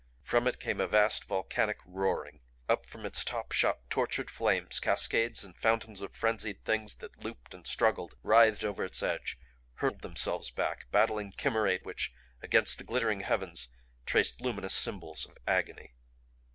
From 0.23 0.47
it 0.47 0.59
came 0.59 0.79
a 0.81 0.87
vast 0.87 1.25
volcanic 1.25 1.77
roaring. 1.85 2.41
Up 2.67 2.87
from 2.87 3.05
its 3.05 3.23
top 3.23 3.51
shot 3.51 3.87
tortured 3.91 4.31
flames, 4.31 4.79
cascades 4.79 5.43
and 5.43 5.55
fountains 5.55 6.01
of 6.01 6.15
frenzied 6.15 6.63
Things 6.65 6.95
that 6.95 7.23
looped 7.23 7.53
and 7.53 7.67
struggled, 7.67 8.15
writhed 8.23 8.65
over 8.65 8.83
its 8.83 9.03
edge, 9.03 9.37
hurled 9.75 10.01
themselves 10.01 10.49
back; 10.49 10.87
battling 10.91 11.33
chimerae 11.33 11.81
which 11.83 12.11
against 12.41 12.79
the 12.79 12.83
glittering 12.83 13.19
heavens 13.19 13.67
traced 14.07 14.41
luminous 14.41 14.73
symbols 14.73 15.27
of 15.27 15.37
agony. 15.45 15.93